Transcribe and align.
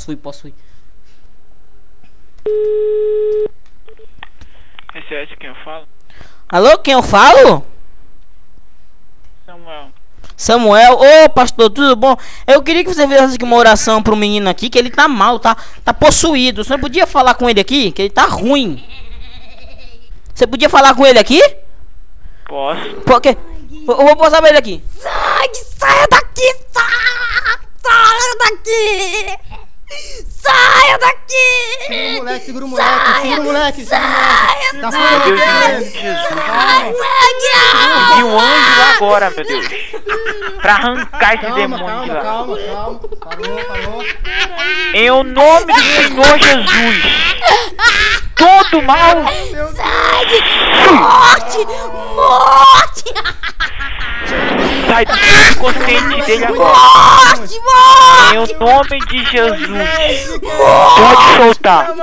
Posso 0.00 0.12
ir, 0.12 0.16
posso 0.16 0.48
ir. 0.48 0.54
Esse 4.94 5.14
é 5.14 5.24
esse 5.24 5.36
quem 5.36 5.50
eu 5.50 5.54
falo? 5.56 5.86
Alô, 6.48 6.78
quem 6.78 6.94
eu 6.94 7.02
falo? 7.02 7.66
Samuel. 9.44 9.90
Samuel, 10.34 10.94
ô 10.94 11.28
pastor, 11.28 11.68
tudo 11.68 11.94
bom? 11.96 12.16
Eu 12.46 12.62
queria 12.62 12.82
que 12.82 12.94
você 12.94 13.06
fizesse 13.06 13.34
aqui 13.34 13.44
uma 13.44 13.56
oração 13.56 14.02
pro 14.02 14.16
menino 14.16 14.48
aqui, 14.48 14.70
que 14.70 14.78
ele 14.78 14.88
tá 14.88 15.06
mal, 15.06 15.38
tá, 15.38 15.54
tá 15.84 15.92
possuído. 15.92 16.64
Você 16.64 16.78
podia 16.78 17.06
falar 17.06 17.34
com 17.34 17.50
ele 17.50 17.60
aqui? 17.60 17.92
Que 17.92 18.02
ele 18.02 18.10
tá 18.10 18.24
ruim. 18.24 18.82
Você 20.34 20.46
podia 20.46 20.70
falar 20.70 20.94
com 20.94 21.04
ele 21.04 21.18
aqui? 21.18 21.42
Posso? 22.46 23.02
Porque. 23.04 23.36
Eu 23.86 23.96
vou 23.96 24.16
passar 24.16 24.40
pra 24.40 24.48
ele 24.48 24.58
aqui. 24.58 24.82
Sai, 24.98 25.54
saia 25.54 26.06
daqui! 26.10 26.54
Sai, 26.72 27.58
saia 27.82 28.38
daqui! 28.38 29.49
Saia 30.40 30.98
daqui! 30.98 31.50
Segura 31.86 32.14
o 32.14 32.18
moleque, 32.18 32.44
segura 32.46 32.64
o 32.64 32.68
moleque, 32.68 33.20
segura 33.22 33.40
o 33.40 33.44
moleque, 33.44 33.84
segura 33.84 34.00
o 34.00 34.10
moleque. 34.10 34.80
Tá 34.80 34.90
Meu 34.90 34.92
fora 34.92 35.18
Deus, 35.24 35.40
dele. 35.40 35.42
em 35.42 35.70
nome 35.70 35.84
de 35.84 36.00
Jesus. 36.00 36.28
Sangue! 36.30 38.16
Vi 38.16 38.22
um 38.24 38.38
anjo 38.40 38.82
agora, 38.94 39.30
meu 39.30 39.44
Deus. 39.44 39.66
Pra 40.62 40.72
arrancar 40.74 41.34
esse 41.34 41.42
Calma, 41.42 41.56
demônio 41.56 41.86
calma, 41.86 42.04
de 42.04 42.10
lá. 42.12 42.20
calma, 42.22 42.56
calma. 42.58 43.00
Parou, 43.20 43.64
parou. 43.64 44.04
Em 44.94 45.10
o 45.10 45.22
nome 45.24 45.72
do 45.72 45.80
Senhor 45.82 46.38
Jesus. 46.38 46.96
Todo 48.36 48.82
mal. 48.82 49.24
Sangue! 49.74 50.40
Morte! 50.92 51.58
Morte! 52.14 53.04
Sai 54.88 55.04
do 55.04 55.12
inconsciente 55.52 56.22
dele 56.26 56.44
agora. 56.44 56.78
Morte! 56.78 57.60
Em 58.32 58.38
o 58.38 58.46
nome 58.60 58.98
de 59.06 59.24
Jesus. 59.24 60.40
Pode 60.40 61.36
soltar. 61.36 61.94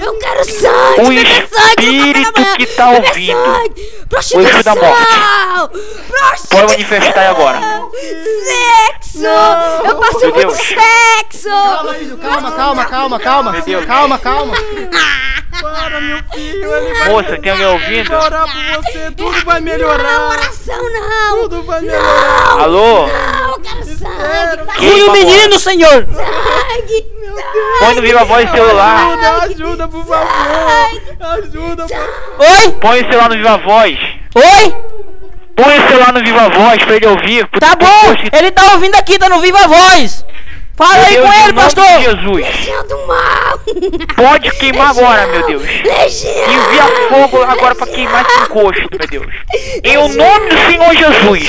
Eu 0.00 0.18
quero 0.18 0.44
sangue! 0.44 1.00
O 1.00 1.12
espírito 1.12 2.56
que 2.56 2.66
tá 2.66 2.90
ouvindo. 2.90 3.38
O 4.34 4.38
anjo 4.38 4.62
da 4.64 4.74
morte. 4.74 5.18
Pode 6.48 6.68
manifestar 6.68 7.30
agora. 7.30 7.60
Sexo! 9.02 9.26
Eu 9.26 9.96
passo 9.96 10.30
muito 10.30 10.54
sexo! 10.54 11.48
Calma, 11.50 11.94
filho, 11.94 12.18
calma, 12.18 12.52
calma, 12.52 12.84
calma, 12.86 13.20
calma. 13.20 13.52
Calma, 13.86 14.18
calma. 14.18 14.54
Para, 15.60 16.00
meu 16.00 16.18
filho, 16.32 16.74
ele 16.76 16.94
vai 16.98 17.08
Moça, 17.10 17.38
tem 17.38 17.52
alguém 17.52 17.66
ouvindo? 17.66 18.12
orar 18.14 18.46
por 18.46 18.82
você, 18.82 19.10
tudo 19.10 19.44
vai 19.44 19.60
Não, 19.60 19.66
melhorar. 19.66 20.28
oração 20.30 20.90
não! 20.92 21.42
Tudo 21.42 21.62
vai 21.64 21.80
melhorar. 21.82 22.60
Alô? 22.60 23.06
Não, 23.06 23.50
eu 23.50 23.60
quero 23.60 23.84
sangue! 23.84 24.72
Quem, 24.78 24.90
Fui 24.90 25.02
o 25.02 25.12
menino, 25.12 25.58
senhor! 25.58 26.06
Sangue! 26.06 27.06
Põe 27.78 27.94
no 27.94 28.02
Viva 28.02 28.24
Voz 28.24 28.50
celular. 28.50 29.06
Ajuda, 29.12 29.42
ajuda, 29.44 29.88
por 29.88 30.06
favor. 30.06 30.26
Ajuda, 31.20 31.86
por 31.86 32.46
Oi? 32.46 32.72
Põe 32.80 33.00
o 33.02 33.06
celular 33.06 33.28
no 33.28 33.36
Viva 33.36 33.58
Voz. 33.58 33.98
Oi? 34.34 34.76
Põe 35.54 35.78
o 35.78 35.88
celular 35.88 36.12
no 36.12 36.20
Viva 36.20 36.48
Voz 36.48 36.84
pra 36.84 36.96
ele 36.96 37.06
ouvir. 37.06 37.46
Tá 37.60 37.76
bom! 37.76 38.14
Ele 38.32 38.50
tá 38.50 38.72
ouvindo 38.72 38.94
aqui, 38.96 39.18
tá 39.18 39.28
no 39.28 39.40
Viva 39.40 39.68
Voz! 39.68 40.24
Fala 40.74 40.94
aí 41.04 41.14
Deus, 41.14 41.26
com 41.26 41.32
ele, 41.44 41.52
pastor! 41.52 41.84
Jesus. 42.00 42.46
Legião 42.46 42.86
do 42.86 43.06
mal! 43.06 43.51
Pode 44.16 44.50
queimar 44.52 44.90
agora, 44.90 45.26
meu 45.26 45.46
Deus. 45.46 45.62
Envia 45.62 47.08
fogo 47.08 47.42
agora 47.42 47.74
pra 47.74 47.86
queimar 47.86 48.24
esse 48.26 48.40
encosto, 48.40 48.88
meu 48.90 49.08
Deus. 49.08 49.34
Em 49.84 49.96
o 49.96 50.08
nome 50.08 50.48
do 50.48 50.58
Senhor 50.66 50.94
Jesus. 50.94 51.48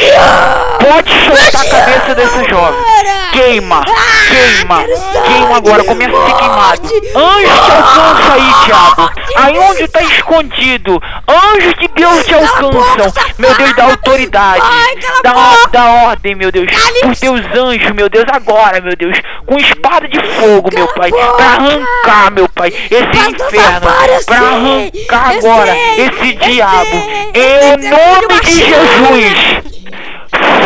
Pode 0.79 1.11
soltar 1.25 1.61
a 1.61 1.69
cabeça 1.69 2.15
desse 2.15 2.49
jovem. 2.49 2.92
Queima, 3.33 3.83
queima, 4.27 4.83
queima 5.25 5.57
agora, 5.57 5.83
começa 5.83 6.15
a 6.15 6.25
ser 6.27 6.33
queimado. 6.35 6.81
Anjo 7.15 7.65
te 7.65 7.71
alcança 7.71 8.33
aí, 8.33 8.65
diabo. 8.65 9.11
Aí 9.35 9.57
onde 9.57 9.87
tá 9.87 10.01
escondido. 10.03 11.01
Anjos 11.27 11.73
de 11.79 11.87
Deus 11.95 12.25
te 12.25 12.33
alcançam. 12.35 13.11
Meu 13.39 13.53
Deus, 13.55 13.75
dá 13.75 13.85
autoridade. 13.85 14.61
Ai, 14.63 14.95
cala 14.97 15.17
a 15.17 15.21
Dá, 15.23 15.33
boca. 15.33 15.69
dá 15.71 15.85
ordem, 16.09 16.35
meu 16.35 16.51
Deus. 16.51 16.67
Por 17.01 17.15
teus 17.15 17.41
anjos, 17.57 17.91
meu 17.91 18.07
Deus, 18.07 18.25
agora, 18.31 18.79
meu 18.81 18.95
Deus. 18.95 19.17
Com 19.47 19.57
espada 19.57 20.07
de 20.07 20.19
fogo, 20.35 20.69
meu 20.71 20.87
pai. 20.89 21.09
Pra 21.11 21.45
arrancar, 21.45 22.31
meu 22.31 22.47
pai, 22.49 22.69
esse 22.69 23.31
inferno. 23.31 23.81
Pra 24.27 24.37
arrancar 24.37 25.37
agora 25.37 25.75
esse 25.97 26.33
diabo. 26.33 26.95
Em 27.33 27.77
nome 27.89 28.39
de 28.43 28.51
Jesus. 28.51 29.73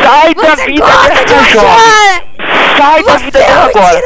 Sai 0.04 0.34
da 0.36 0.56
vida 0.66 0.86
dessa 0.86 1.44
jovem. 1.50 2.27
Sai 2.78 3.04
da 3.04 3.18
vida 3.18 3.40
é 3.40 3.44
dela 3.44 3.66
um 3.66 3.70
agora. 3.70 4.02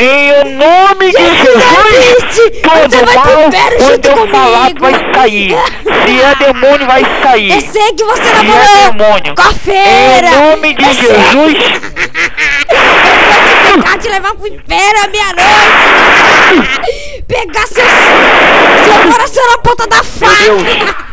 Em 0.00 0.54
nome 0.56 1.06
de 1.10 1.22
Jesus 1.36 2.50
todo 2.62 3.14
mal, 3.14 3.48
inferno 3.48 3.78
quando 3.78 3.90
junto 3.92 4.08
eu 4.08 4.28
falar, 4.28 4.58
comigo. 4.68 4.80
vai 4.80 4.92
sair. 5.14 5.56
Se 5.82 6.20
é 6.20 6.34
demônio, 6.36 6.86
vai 6.86 7.02
sair. 7.22 7.50
Eu 7.50 7.60
sei 7.60 7.92
que 7.92 8.04
você 8.04 8.22
Se 8.22 8.28
é 8.28 8.32
namorou 8.34 8.92
demônio, 8.92 9.34
com 9.34 9.42
a 9.42 9.52
feira! 9.52 10.28
em 10.28 10.50
nome 10.50 10.74
de. 10.74 10.84
Jesus, 10.84 11.10
Eu 12.70 12.78
vou 12.78 13.82
pegar 13.82 13.98
te 13.98 14.08
levar 14.08 14.34
pro 14.34 14.46
inferno 14.46 15.00
à 15.04 15.08
meia-noite! 15.08 16.80
Pegar 17.26 17.66
seu, 17.66 17.84
seu 17.84 19.12
coração 19.12 19.46
na 19.50 19.58
ponta 19.58 19.86
da 19.86 20.02
faca! 20.02 21.09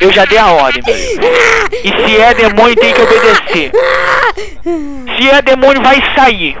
Eu 0.00 0.12
já 0.12 0.24
dei 0.24 0.38
a 0.38 0.50
ordem, 0.50 0.82
meu 0.84 0.94
Deus. 0.94 1.70
E 1.84 1.88
se 1.88 2.16
é 2.16 2.34
demônio, 2.34 2.76
tem 2.76 2.92
que 2.92 3.00
obedecer. 3.00 3.72
Se 5.16 5.30
é 5.30 5.42
demônio, 5.42 5.82
vai 5.82 6.02
sair. 6.14 6.58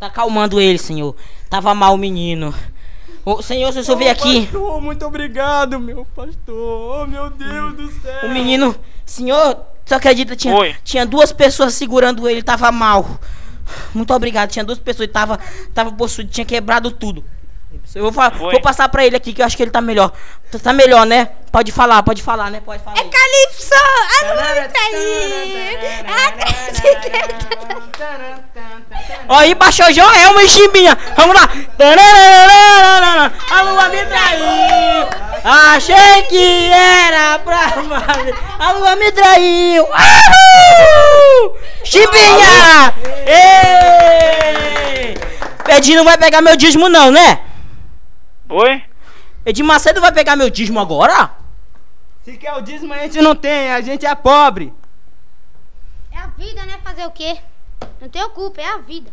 Tá 0.00 0.06
acalmando 0.06 0.60
ele, 0.60 0.78
senhor. 0.78 1.14
Tava 1.48 1.74
mal 1.74 1.94
o 1.94 1.98
menino. 1.98 2.54
Ô, 3.24 3.42
senhor, 3.42 3.72
se 3.72 3.90
eu 3.90 3.96
vir 3.96 4.08
aqui. 4.08 4.42
Pastor, 4.46 4.80
muito 4.80 5.04
obrigado, 5.04 5.80
meu 5.80 6.06
pastor. 6.14 7.02
Oh, 7.02 7.06
meu 7.06 7.28
Deus 7.30 7.74
do 7.74 7.90
céu. 8.00 8.28
O 8.28 8.32
menino. 8.32 8.74
Senhor, 9.04 9.58
você 9.84 9.94
acredita? 9.94 10.36
Tinha, 10.36 10.54
Oi. 10.54 10.76
tinha 10.84 11.04
duas 11.04 11.32
pessoas 11.32 11.74
segurando 11.74 12.28
ele, 12.28 12.42
tava 12.42 12.70
mal. 12.70 13.04
Muito 13.94 14.12
obrigado. 14.14 14.50
Tinha 14.50 14.64
duas 14.64 14.78
pessoas, 14.78 15.08
tava, 15.10 15.40
tava 15.74 15.90
possuído, 15.92 16.30
tinha 16.30 16.44
quebrado 16.44 16.90
tudo. 16.90 17.24
Eu 17.94 18.02
vou, 18.04 18.12
fa- 18.12 18.30
Foi. 18.30 18.52
vou 18.52 18.60
passar 18.60 18.88
pra 18.88 19.04
ele 19.06 19.16
aqui 19.16 19.32
que 19.32 19.40
eu 19.42 19.46
acho 19.46 19.56
que 19.56 19.62
ele 19.62 19.70
tá 19.70 19.80
melhor. 19.80 20.12
Tá- 20.50 20.58
Tá 20.58 20.72
melhor, 20.72 21.04
né? 21.06 21.28
Pode 21.52 21.72
falar, 21.72 22.02
pode 22.02 22.22
falar, 22.22 22.50
né? 22.50 22.60
Pode 22.64 22.82
falar. 22.82 22.98
aí. 22.98 23.08
Calypso! 23.08 23.74
Ah, 23.74 24.24
não 24.24 24.68
tá 24.68 24.80
aí! 24.80 25.96
Ó, 29.28 29.34
aí 29.36 29.54
baixou 29.54 29.92
Joelma 29.92 30.42
e 30.42 30.48
Chimbinha. 30.48 30.96
Vamos 31.16 31.34
lá. 31.36 31.48
A 33.50 33.62
lua 33.62 33.88
me 33.88 34.04
traiu. 34.06 35.08
Achei 35.44 36.22
que 36.28 36.70
era 36.72 37.38
pra. 37.40 37.72
A 38.58 38.72
lua 38.72 38.96
me 38.96 39.10
traiu. 39.12 39.86
Chimbinha! 41.84 42.94
Ei! 43.26 45.16
Edinho 45.76 45.98
não 45.98 46.04
vai 46.04 46.16
pegar 46.18 46.40
meu 46.40 46.56
dízimo 46.56 46.88
não, 46.88 47.10
né? 47.10 47.40
Oi? 48.48 48.84
Edinho 49.44 49.66
Macedo 49.66 50.00
vai 50.00 50.12
pegar 50.12 50.36
meu 50.36 50.50
dízimo 50.50 50.78
agora? 50.78 51.30
Se 52.22 52.36
quer 52.36 52.52
o 52.54 52.60
dízimo, 52.60 52.92
a 52.92 52.98
gente 52.98 53.20
não 53.20 53.34
tem, 53.34 53.72
a 53.72 53.80
gente 53.80 54.04
é 54.04 54.14
pobre. 54.14 54.72
É 56.12 56.18
a 56.18 56.26
vida, 56.28 56.64
né? 56.66 56.78
Fazer 56.82 57.06
o 57.06 57.10
quê? 57.10 57.38
Não 58.00 58.08
tenho 58.08 58.30
culpa, 58.30 58.60
é 58.60 58.68
a 58.68 58.78
vida. 58.78 59.10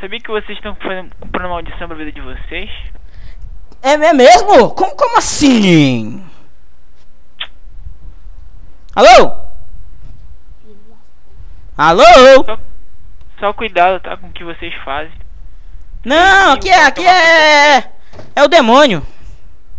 Sabia 0.00 0.20
que 0.20 0.30
vocês 0.30 0.56
estão 0.56 0.74
fazendo, 0.76 1.14
comprando 1.16 1.50
maldição 1.50 1.86
pra 1.86 1.96
vida 1.96 2.12
de 2.12 2.20
vocês? 2.20 2.70
É 3.82 3.92
é 3.92 4.12
mesmo? 4.12 4.70
Como, 4.70 4.96
como 4.96 5.18
assim? 5.18 6.24
Alô? 8.94 9.36
Alô? 11.76 12.02
Só 13.38 13.52
cuidado, 13.52 14.00
tá? 14.02 14.16
Com 14.16 14.28
o 14.28 14.32
que 14.32 14.44
vocês 14.44 14.74
fazem. 14.84 15.19
Não, 16.04 16.52
aqui 16.52 16.68
é, 16.68 16.86
aqui 16.86 17.06
é. 17.06 17.92
É 18.34 18.42
o 18.42 18.48
demônio. 18.48 19.06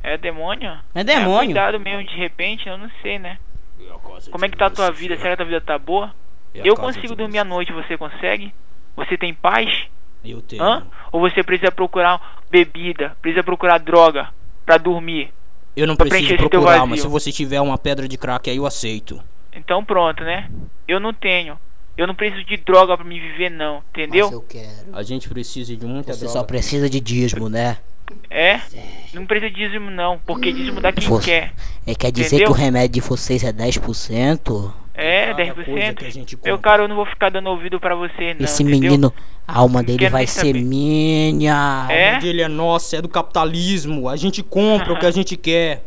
É 0.03 0.17
demônio? 0.17 0.79
É 0.93 1.03
demônio. 1.03 1.45
cuidado 1.45 1.79
mesmo, 1.79 2.03
de 2.03 2.15
repente, 2.15 2.67
eu 2.67 2.77
não 2.77 2.89
sei, 3.01 3.19
né? 3.19 3.37
Como 4.31 4.45
é 4.45 4.49
que 4.49 4.57
tá 4.57 4.67
a 4.67 4.69
tua 4.69 4.91
vida? 4.91 5.15
Será 5.17 5.29
que 5.29 5.33
a 5.33 5.37
tua 5.37 5.45
vida 5.45 5.61
tá 5.61 5.77
boa? 5.77 6.13
Eu 6.53 6.75
consigo 6.75 7.15
dormir 7.15 7.39
à 7.39 7.43
noite, 7.43 7.71
você 7.71 7.97
consegue? 7.97 8.53
Você 8.95 9.17
tem 9.17 9.33
paz? 9.33 9.69
Eu 10.23 10.41
tenho. 10.41 10.61
Hã? 10.61 10.85
Ou 11.11 11.19
você 11.19 11.41
precisa 11.43 11.71
procurar 11.71 12.39
bebida, 12.49 13.15
precisa 13.21 13.43
procurar 13.43 13.79
droga 13.79 14.29
pra 14.65 14.77
dormir? 14.77 15.33
Eu 15.75 15.87
não 15.87 15.95
preciso 15.95 16.35
procurar, 16.35 16.85
mas 16.85 17.01
se 17.01 17.07
você 17.07 17.31
tiver 17.31 17.61
uma 17.61 17.77
pedra 17.77 18.07
de 18.07 18.17
crack 18.17 18.49
aí 18.49 18.57
eu 18.57 18.65
aceito. 18.65 19.21
Então 19.53 19.83
pronto, 19.83 20.23
né? 20.23 20.49
Eu 20.87 20.99
não 20.99 21.13
tenho. 21.13 21.57
Eu 21.97 22.07
não 22.07 22.15
preciso 22.15 22.43
de 22.45 22.57
droga 22.57 22.95
pra 22.95 23.05
me 23.05 23.19
viver, 23.19 23.49
não. 23.51 23.83
Entendeu? 23.91 24.25
Mas 24.25 24.33
eu 24.33 24.41
quero. 24.41 24.69
A 24.93 25.03
gente 25.03 25.27
precisa 25.29 25.75
de 25.75 25.85
muita 25.85 26.13
Você 26.13 26.21
droga. 26.25 26.33
só 26.39 26.43
precisa 26.43 26.89
de 26.89 26.99
dízimo, 26.99 27.49
né? 27.49 27.77
É? 28.29 28.59
Não 29.13 29.25
precisa 29.25 29.49
de 29.51 29.55
dízimo, 29.57 29.89
não. 29.91 30.17
Porque 30.25 30.51
dízimo 30.51 30.81
dá 30.81 30.91
quem 30.91 31.07
Você- 31.07 31.25
quer. 31.31 31.53
É, 31.85 31.93
quer 31.95 32.11
dizer 32.11 32.27
Entendeu? 32.37 32.47
que 32.47 32.51
o 32.51 32.55
remédio 32.55 33.01
de 33.01 33.01
vocês 33.01 33.43
é 33.43 33.51
10%? 33.53 34.73
É, 34.93 35.23
É, 35.23 35.27
cada 35.27 35.53
coisa 35.53 35.71
10%. 35.71 35.95
que 35.95 36.05
a 36.05 36.09
gente 36.11 36.35
Meu 36.43 36.55
compra. 36.55 36.71
cara, 36.71 36.83
eu 36.83 36.87
não 36.87 36.95
vou 36.95 37.05
ficar 37.05 37.29
dando 37.29 37.49
ouvido 37.49 37.79
pra 37.79 37.95
você, 37.95 38.33
não. 38.33 38.43
Esse 38.45 38.63
entendeu? 38.63 38.81
menino, 38.91 39.13
a 39.47 39.59
alma 39.59 39.81
dele 39.81 39.99
quero 39.99 40.11
vai 40.11 40.27
ser 40.27 40.47
saber. 40.47 40.61
minha. 40.63 41.87
É? 41.89 42.17
O 42.17 42.21
dele 42.21 42.41
é 42.41 42.47
nosso, 42.47 42.95
é 42.95 43.01
do 43.01 43.07
capitalismo. 43.09 44.09
A 44.09 44.15
gente 44.15 44.43
compra 44.43 44.93
o 44.93 44.99
que 44.99 45.05
a 45.05 45.11
gente 45.11 45.37
quer. 45.37 45.83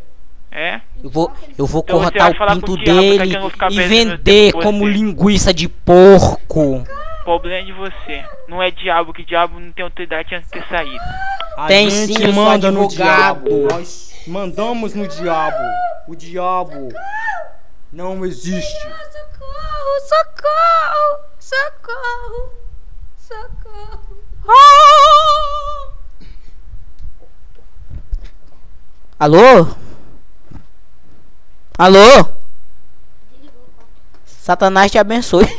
É? 0.50 0.80
Eu 1.04 1.10
vou, 1.10 1.30
eu 1.58 1.66
vou 1.66 1.82
Então 1.82 2.00
cortar 2.00 2.30
o 2.30 2.54
pinto 2.54 2.72
o 2.72 2.76
dele 2.78 3.36
e 3.70 3.82
vender 3.82 4.52
como 4.54 4.88
linguiça 4.88 5.52
de 5.52 5.68
porco. 5.68 6.82
Problema 7.24 7.56
é 7.56 7.62
de 7.62 7.72
você. 7.72 8.24
Não 8.48 8.62
é 8.62 8.70
diabo, 8.70 9.12
que 9.12 9.22
diabo 9.22 9.60
não 9.60 9.70
tem 9.70 9.84
autoridade 9.84 10.34
antes 10.34 10.48
de 10.50 10.58
ter 10.58 10.66
saído. 10.66 11.04
A 11.58 11.66
Tem 11.66 11.90
gente 11.90 12.14
sim, 12.14 12.32
manda 12.32 12.70
no 12.70 12.88
diabo. 12.88 13.68
Nós 13.70 14.14
mandamos 14.26 14.94
no 14.94 15.06
diabo. 15.06 15.62
O 16.08 16.16
diabo 16.16 16.88
não 17.92 18.24
existe. 18.24 18.82
Socorro, 18.82 20.00
socorro, 20.08 21.20
socorro, 21.38 22.52
socorro. 23.18 24.24
Alô? 29.18 29.83
Alô? 31.76 32.28
Satanás 34.24 34.92
te 34.92 34.98
abençoe. 34.98 35.44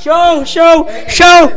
show, 0.00 0.44
show, 0.44 0.86
show, 1.08 1.52